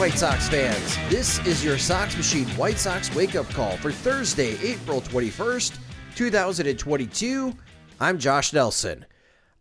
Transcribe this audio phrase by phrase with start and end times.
[0.00, 0.96] White Sox fans.
[1.10, 5.76] This is your Sox Machine White Sox wake up call for Thursday, April 21st,
[6.14, 7.52] 2022.
[8.00, 9.04] I'm Josh Nelson.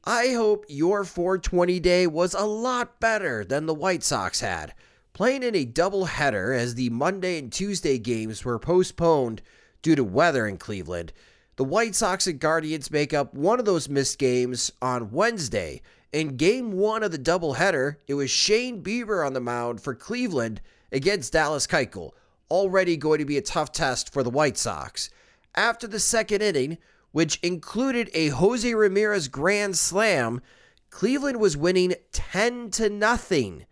[0.05, 4.73] I hope your 420 day was a lot better than the White Sox had.
[5.11, 9.41] Playing in a doubleheader as the Monday and Tuesday games were postponed
[9.81, 11.11] due to weather in Cleveland,
[11.57, 15.81] the White Sox and Guardians make up one of those missed games on Wednesday
[16.11, 20.61] in game one of the doubleheader, it was Shane Bieber on the mound for Cleveland
[20.91, 22.11] against Dallas Keuchel,
[22.49, 25.09] already going to be a tough test for the White Sox.
[25.55, 26.77] After the second inning,
[27.11, 30.41] which included a Jose Ramirez grand slam,
[30.89, 33.65] Cleveland was winning 10 to nothing.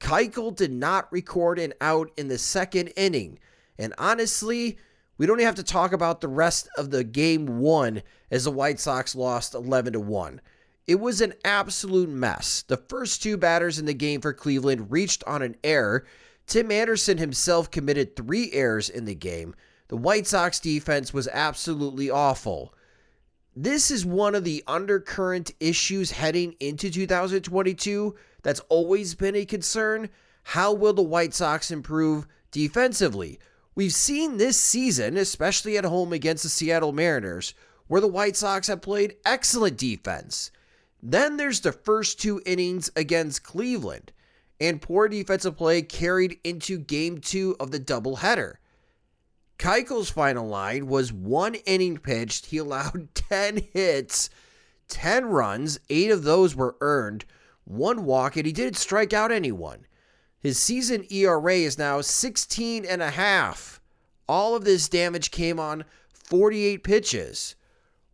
[0.00, 3.38] Keuchel did not record an out in the second inning.
[3.78, 4.78] And honestly,
[5.18, 8.50] we don't even have to talk about the rest of the game one as the
[8.50, 10.40] White Sox lost 11 to 1.
[10.86, 12.64] It was an absolute mess.
[12.66, 16.04] The first two batters in the game for Cleveland reached on an error.
[16.46, 19.54] Tim Anderson himself committed three errors in the game.
[19.88, 22.74] The White Sox defense was absolutely awful.
[23.54, 30.08] This is one of the undercurrent issues heading into 2022 that's always been a concern.
[30.42, 33.38] How will the White Sox improve defensively?
[33.74, 37.54] We've seen this season, especially at home against the Seattle Mariners,
[37.86, 40.50] where the White Sox have played excellent defense.
[41.02, 44.12] Then there's the first two innings against Cleveland,
[44.60, 48.54] and poor defensive play carried into game two of the doubleheader.
[49.58, 52.46] Keuchel's final line was one inning pitched.
[52.46, 54.30] He allowed 10 hits,
[54.88, 57.24] 10 runs, eight of those were earned,
[57.64, 59.86] one walk, and he didn't strike out anyone.
[60.38, 63.80] His season ERA is now 16 and a half.
[64.28, 67.54] All of this damage came on 48 pitches.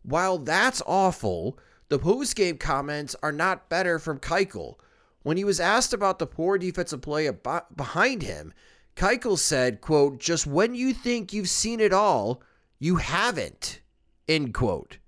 [0.03, 1.57] While that's awful,
[1.89, 4.75] the post-game comments are not better from Keuchel.
[5.23, 7.29] When he was asked about the poor defensive play
[7.75, 8.53] behind him,
[8.95, 12.41] Keuchel said, quote, just when you think you've seen it all,
[12.79, 13.81] you haven't,
[14.27, 14.99] end quote.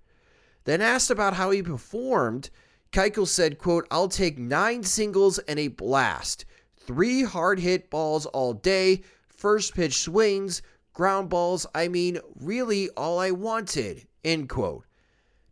[0.65, 2.49] Then asked about how he performed,
[2.91, 6.45] Keuchel said, quote, I'll take nine singles and a blast.
[6.75, 10.61] Three hard hit balls all day, first pitch swings,
[10.93, 11.65] ground balls.
[11.73, 14.85] I mean, really all I wanted, end quote.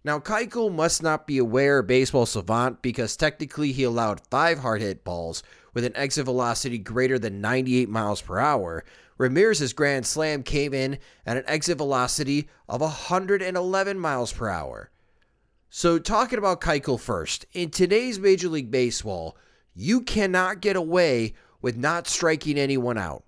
[0.03, 5.03] Now, Keuchel must not be aware baseball savant because technically he allowed five hard hit
[5.03, 5.43] balls
[5.73, 8.85] with an exit velocity greater than 98 miles per hour.
[9.17, 14.89] Ramirez's grand slam came in at an exit velocity of 111 miles per hour.
[15.69, 19.37] So, talking about Keuchel first, in today's Major League Baseball,
[19.75, 23.23] you cannot get away with not striking anyone out.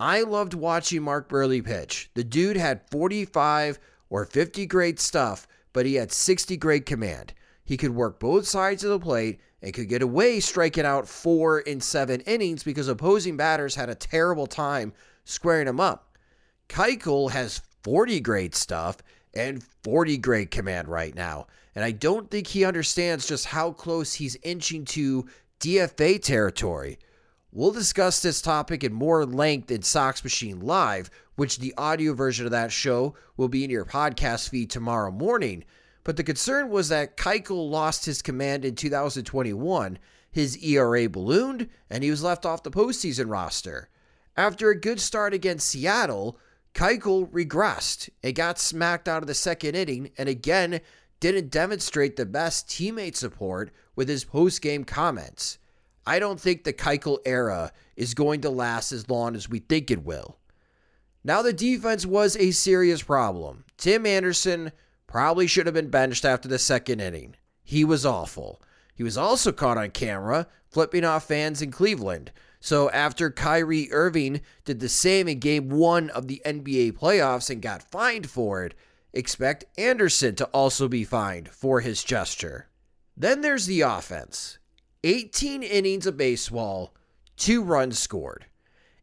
[0.00, 2.10] I loved watching Mark Buehrle pitch.
[2.14, 3.78] The dude had 45
[4.08, 7.34] or 50 great stuff but he had 60 great command.
[7.62, 11.60] He could work both sides of the plate and could get away striking out four
[11.60, 16.16] in seven innings because opposing batters had a terrible time squaring him up.
[16.70, 18.96] Keuchel has 40 great stuff
[19.34, 21.46] and 40 great command right now.
[21.74, 25.26] And I don't think he understands just how close he's inching to
[25.60, 26.98] DFA territory.
[27.56, 32.44] We'll discuss this topic in more length in Sox Machine Live, which the audio version
[32.44, 35.64] of that show will be in your podcast feed tomorrow morning.
[36.06, 39.98] But the concern was that Keuchel lost his command in 2021.
[40.30, 43.88] His ERA ballooned, and he was left off the postseason roster.
[44.36, 46.38] After a good start against Seattle,
[46.74, 50.80] Keuchel regressed and got smacked out of the second inning, and again
[51.18, 55.58] didn't demonstrate the best teammate support with his post game comments.
[56.06, 59.90] I don't think the Keuchel era is going to last as long as we think
[59.90, 60.38] it will.
[61.24, 63.64] Now, the defense was a serious problem.
[63.76, 64.70] Tim Anderson
[65.06, 67.36] probably should have been benched after the second inning.
[67.62, 68.60] He was awful.
[68.94, 72.32] He was also caught on camera flipping off fans in Cleveland.
[72.60, 77.62] So, after Kyrie Irving did the same in game one of the NBA playoffs and
[77.62, 78.74] got fined for it,
[79.12, 82.68] expect Anderson to also be fined for his gesture.
[83.16, 84.58] Then there's the offense
[85.04, 86.94] 18 innings of baseball,
[87.36, 88.46] two runs scored.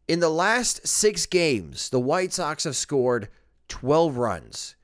[0.06, 3.28] In the last six games, the White Sox have scored
[3.68, 4.76] 12 runs.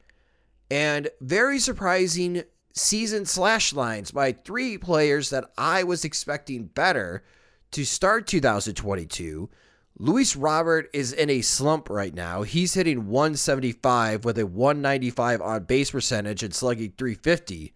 [0.70, 7.25] And very surprising season slash lines by three players that I was expecting better
[7.72, 9.50] to start 2022.
[9.99, 12.43] Luis Robert is in a slump right now.
[12.43, 17.75] He's hitting 175 with a 195 on base percentage and slugging 350.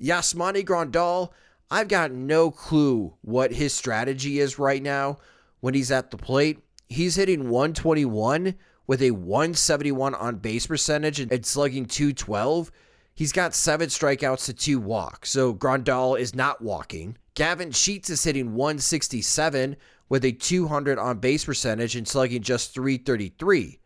[0.00, 1.30] Yasmani Grandal,
[1.70, 5.18] I've got no clue what his strategy is right now
[5.60, 6.60] when he's at the plate.
[6.88, 8.54] He's hitting 121
[8.90, 12.72] with a 171 on base percentage and slugging 212.
[13.14, 17.16] He's got seven strikeouts to two walks, so Grandal is not walking.
[17.34, 19.76] Gavin Sheets is hitting 167
[20.08, 23.78] with a 200 on base percentage and slugging just 333.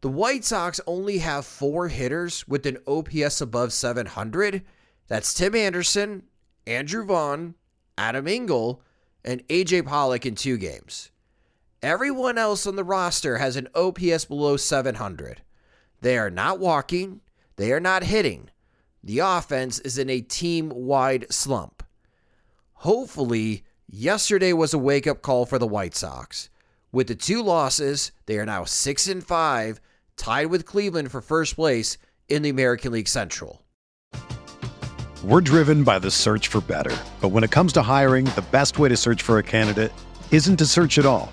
[0.00, 4.62] The White Sox only have four hitters with an OPS above 700.
[5.08, 6.22] That's Tim Anderson,
[6.68, 7.56] Andrew Vaughn,
[7.98, 8.80] Adam Engel,
[9.24, 11.10] and AJ Pollock in two games.
[11.82, 15.40] Everyone else on the roster has an OPS below 700.
[16.02, 17.22] They are not walking,
[17.56, 18.50] they are not hitting.
[19.02, 21.82] The offense is in a team wide slump.
[22.74, 26.50] Hopefully, yesterday was a wake up call for the White Sox.
[26.92, 29.80] With the two losses, they are now 6 and 5,
[30.18, 31.96] tied with Cleveland for first place
[32.28, 33.62] in the American League Central.
[35.24, 36.96] We're driven by the search for better.
[37.22, 39.92] But when it comes to hiring, the best way to search for a candidate
[40.30, 41.32] isn't to search at all.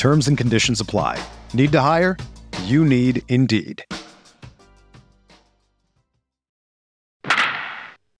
[0.00, 1.22] Terms and conditions apply.
[1.52, 2.16] Need to hire?
[2.64, 3.84] You need Indeed.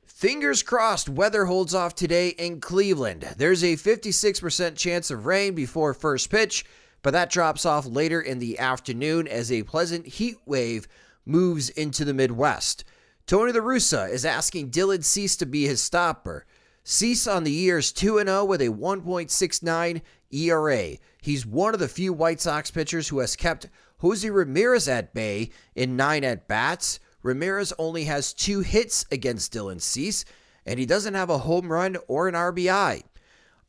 [0.05, 3.27] Fingers crossed weather holds off today in Cleveland.
[3.39, 6.67] There's a 56% chance of rain before first pitch,
[7.01, 10.87] but that drops off later in the afternoon as a pleasant heat wave
[11.25, 12.85] moves into the Midwest.
[13.25, 16.45] Tony La Russa is asking Dylan Cease to be his stopper.
[16.91, 20.03] Cease on the year is 2 0 with a 1.69
[20.33, 20.97] ERA.
[21.23, 25.51] He's one of the few White Sox pitchers who has kept Jose Ramirez at bay
[25.77, 26.99] in nine at bats.
[27.23, 30.25] Ramirez only has two hits against Dylan Cease,
[30.67, 33.05] and he doesn't have a home run or an RBI.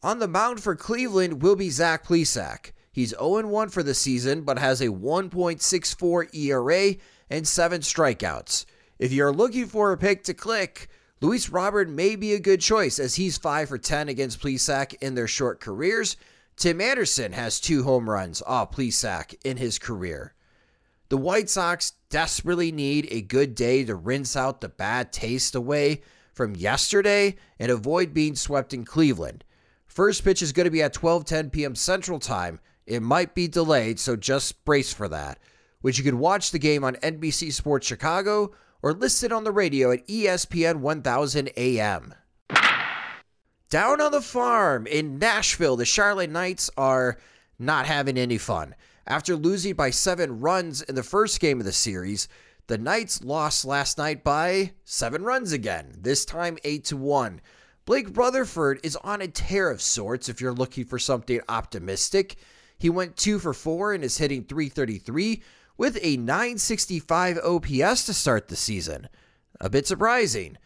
[0.01, 2.71] On the mound for Cleveland will be Zach Plesac.
[2.91, 6.95] He's 0 1 for the season, but has a 1.64 ERA
[7.29, 8.65] and seven strikeouts.
[8.97, 10.89] If you're looking for a pick to click,
[11.23, 15.13] Luis Robert may be a good choice as he's 5 for 10 against Plesac in
[15.13, 16.17] their short careers.
[16.57, 20.33] Tim Anderson has two home runs off Plesac in his career.
[21.09, 26.01] The White Sox desperately need a good day to rinse out the bad taste away
[26.33, 29.43] from yesterday and avoid being swept in Cleveland.
[29.85, 31.75] First pitch is going to be at 12:10 p.m.
[31.75, 32.59] Central Time.
[32.87, 35.37] It might be delayed, so just brace for that.
[35.81, 39.91] Which you can watch the game on NBC Sports Chicago or listen on the radio
[39.91, 42.13] at ESPN 1000 AM.
[43.69, 47.17] Down on the farm in Nashville, the Charlotte Knights are
[47.57, 48.75] not having any fun.
[49.07, 52.27] After losing by seven runs in the first game of the series,
[52.67, 57.41] the Knights lost last night by seven runs again, this time 8 to 1.
[57.85, 62.37] Blake Rutherford is on a tear of sorts if you're looking for something optimistic.
[62.77, 65.41] He went 2 for 4 and is hitting 333
[65.77, 69.09] with a 965 OPS to start the season.
[69.59, 70.57] A bit surprising.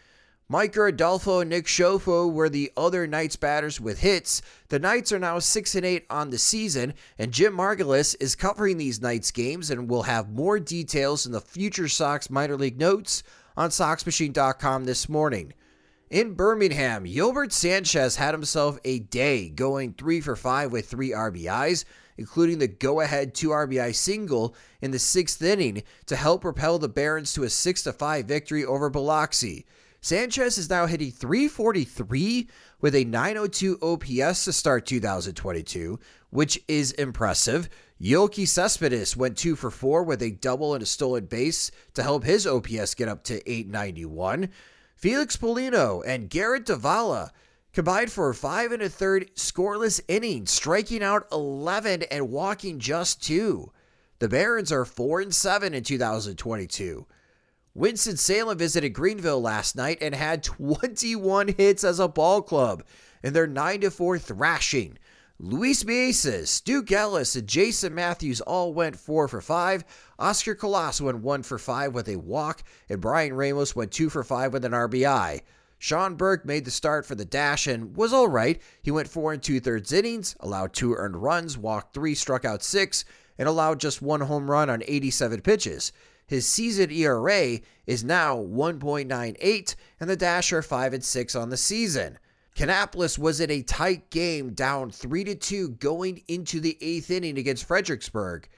[0.50, 4.44] Micker Adolfo and Nick Ciuffo were the other Knights batters with hits.
[4.68, 8.78] The Knights are now 6 and 8 on the season, and Jim Margalus is covering
[8.78, 13.24] these Knights games and will have more details in the future Sox minor league notes
[13.58, 15.54] on SoxMachine.com this morning.
[16.12, 21.86] In Birmingham, Gilbert Sanchez had himself a day going 3 for 5 with 3 RBIs,
[22.17, 26.89] including the go ahead 2 RBI single in the sixth inning to help propel the
[26.89, 29.65] Barons to a 6 5 victory over Biloxi.
[30.01, 32.48] Sanchez is now hitting 343
[32.79, 37.67] with a 902 OPS to start 2022, which is impressive.
[38.00, 42.24] Yoelqui Cespedes went 2 for 4 with a double and a stolen base to help
[42.24, 44.50] his OPS get up to 891.
[44.95, 47.31] Felix Paulino and Garrett Davila
[47.75, 53.70] combined for five and a third scoreless innings, striking out 11 and walking just two.
[54.20, 57.05] The Barons are 4 and 7 in 2022.
[57.74, 62.82] Winston-Salem visited Greenville last night and had 21 hits as a ball club
[63.22, 64.98] in their 9 4 thrashing.
[65.38, 69.84] Luis Mieses, Duke Ellis, and Jason Matthews all went 4 for 5.
[70.17, 74.24] Oscar Colas went 1 for 5 with a walk, and Bryan Ramos went 2 for
[74.24, 75.41] 5 with an RBI.
[75.86, 78.60] Sean Burke made the start for the Dash and was all right.
[78.82, 82.63] He went four and two thirds innings, allowed two earned runs, walked three, struck out
[82.63, 83.06] six,
[83.38, 85.92] and allowed just one home run on 87 pitches.
[86.25, 91.56] His season ERA is now 1.98, and the Dash are 5 and 6 on the
[91.56, 92.18] season.
[92.56, 97.38] Kannapolis was in a tight game, down 3 to 2 going into the eighth inning
[97.38, 98.50] against Fredericksburg,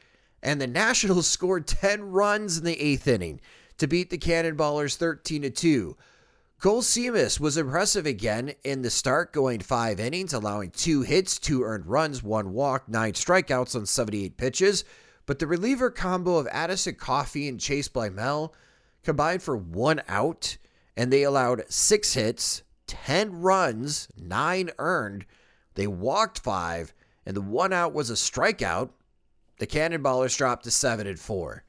[0.41, 3.41] and the Nationals scored 10 runs in the eighth inning
[3.79, 5.97] to beat the Cannonballers 13 to 2.
[6.59, 11.61] Kohl Simas was impressive again in the start, going five innings, allowing two hits, two
[11.61, 14.83] earned runs, one walk, nine strikeouts on 78 pitches.
[15.27, 18.53] But the reliever combo of Adisyn Coffey and Chase Plymell
[19.03, 20.57] combined for one out,
[20.95, 25.27] and they allowed six hits, 10 runs, nine earned.
[25.75, 26.91] They walked five,
[27.23, 28.89] and the one out was a strikeout.
[29.59, 31.63] The Cannonballers dropped to 7 and 4.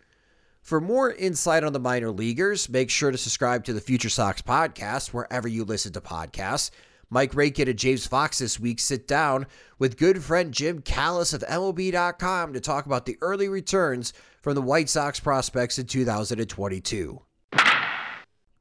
[0.68, 4.42] For more insight on the minor leaguers, make sure to subscribe to the Future Sox
[4.42, 6.70] podcast wherever you listen to podcasts.
[7.08, 9.46] Mike Rankin and James Fox this week sit down
[9.78, 14.60] with good friend Jim Callis of MLB.com to talk about the early returns from the
[14.60, 17.22] White Sox prospects in 2022.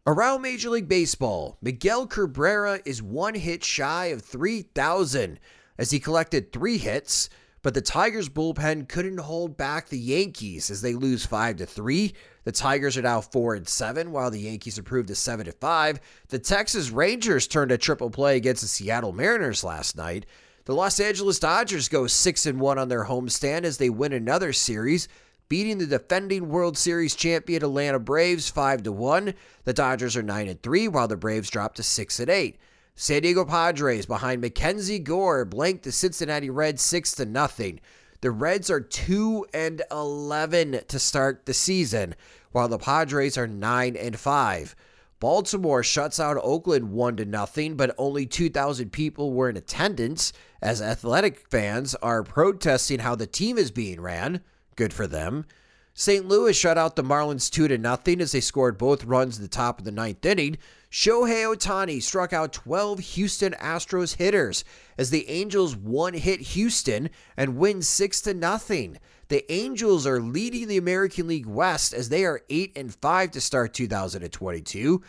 [0.07, 5.41] Around Major League Baseball, Miguel Cabrera is one hit shy of 3,000
[5.77, 7.29] as he collected three hits
[7.67, 12.13] but the Tigers bullpen couldn't hold back the Yankees as they lose 5 to 3.
[12.45, 15.99] The Tigers are now 4 and 7 while the Yankees improved to 7 to 5.
[16.29, 20.25] The Texas Rangers turned a triple play against the Seattle Mariners last night.
[20.63, 24.53] The Los Angeles Dodgers go 6 and 1 on their homestand as they win another
[24.53, 25.09] series
[25.49, 29.33] beating the defending World Series champion Atlanta Braves 5 to 1.
[29.65, 32.57] The Dodgers are 9 and 3 while the Braves drop to 6 and 8.
[32.99, 37.79] San Diego Padres behind Mackenzie Gore blanked the Cincinnati Reds 6 to nothing.
[38.21, 42.15] The Reds are 2 and 11 to start the season,
[42.53, 44.75] while the Padres are 9 and 5.
[45.19, 50.81] Baltimore shuts out Oakland 1 to nothing, but only 2,000 people were in attendance as
[50.81, 54.41] athletic fans are protesting how the team is being ran.
[54.75, 55.45] Good for them.
[55.93, 56.27] St.
[56.27, 59.49] Louis shut out the Marlins 2 to nothing as they scored both runs in the
[59.49, 60.57] top of the ninth inning.
[60.91, 64.63] Shohei Ohtani struck out 12 Houston Astros hitters
[64.97, 68.97] as the Angels one hit Houston and win 6 to nothing.
[69.27, 73.41] The Angels are leading the American League West as they are 8 and 5 to
[73.41, 75.01] start 2022.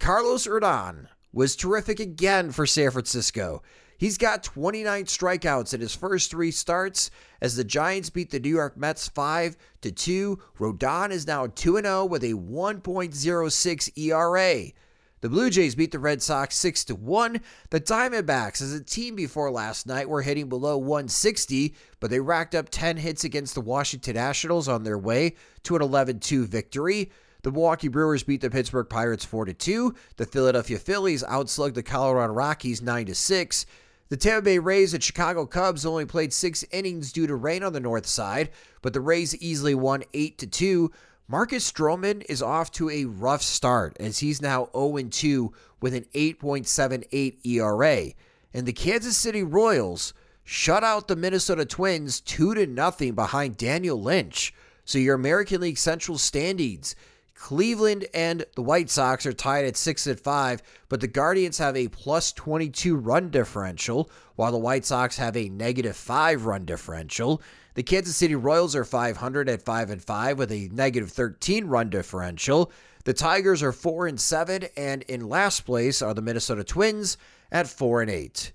[0.00, 3.62] Carlos Rodon was terrific again for San Francisco.
[3.96, 7.10] He's got 29 strikeouts in his first 3 starts
[7.40, 10.38] as the Giants beat the New York Mets 5 to 2.
[10.58, 14.72] Rodon is now 2 0 with a 1.06 ERA.
[15.20, 17.40] The Blue Jays beat the Red Sox 6 to 1.
[17.68, 22.54] The Diamondbacks, as a team before last night, were hitting below 160, but they racked
[22.54, 25.34] up 10 hits against the Washington Nationals on their way
[25.64, 27.10] to an 11 2 victory.
[27.42, 29.94] The Milwaukee Brewers beat the Pittsburgh Pirates 4 2.
[30.16, 33.66] The Philadelphia Phillies outslugged the Colorado Rockies 9 6.
[34.08, 37.72] The Tampa Bay Rays and Chicago Cubs only played six innings due to rain on
[37.72, 38.50] the north side,
[38.82, 40.90] but the Rays easily won 8 2.
[41.30, 46.04] Marcus Stroman is off to a rough start as he's now 0 2 with an
[46.12, 48.12] 8.78 ERA.
[48.52, 54.02] And the Kansas City Royals shut out the Minnesota Twins 2 to nothing behind Daniel
[54.02, 54.52] Lynch.
[54.84, 56.96] So your American League Central standings
[57.36, 61.76] Cleveland and the White Sox are tied at 6 and 5, but the Guardians have
[61.76, 67.40] a plus 22 run differential, while the White Sox have a negative 5 run differential.
[67.74, 71.88] The Kansas City Royals are 500 at 5 and 5 with a negative 13 run
[71.88, 72.72] differential.
[73.04, 77.16] The Tigers are 4 and 7 and in last place are the Minnesota Twins
[77.52, 78.52] at 4 and 8.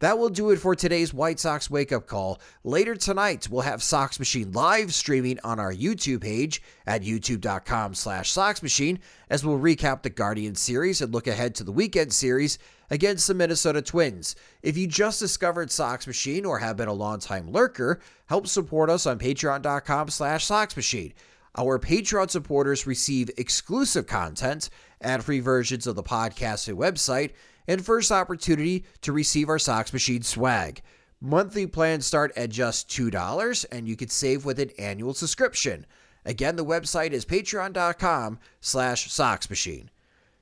[0.00, 2.40] That will do it for today's White Sox wake up call.
[2.64, 8.30] Later tonight, we'll have Sox Machine live streaming on our YouTube page at youtube.com slash
[8.30, 12.58] Sox Machine as we'll recap the Guardian series and look ahead to the weekend series
[12.88, 14.36] against the Minnesota Twins.
[14.62, 19.04] If you just discovered Sox Machine or have been a longtime lurker, help support us
[19.04, 21.12] on patreon.com slash Sox Machine.
[21.58, 24.70] Our Patreon supporters receive exclusive content,
[25.02, 27.32] ad-free versions of the podcast and website,
[27.68, 30.82] and first opportunity to receive our Sox Machine swag.
[31.20, 35.84] Monthly plans start at just $2 and you can save with an annual subscription.
[36.24, 39.88] Again, the website is patreon.com slash soxmachine.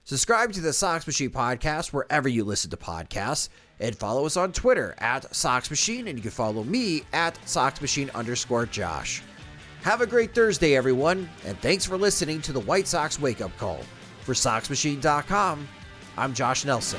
[0.04, 3.48] Subscribe to the Sox Machine podcast wherever you listen to podcasts
[3.80, 7.80] and follow us on Twitter at Sox Machine and you can follow me at Sox
[7.80, 9.22] Machine underscore Josh.
[9.82, 13.56] Have a great Thursday, everyone, and thanks for listening to the White Sox Wake Up
[13.58, 13.80] Call.
[14.22, 15.66] For SoxMachine.com,
[16.18, 16.98] I'm Josh Nelson.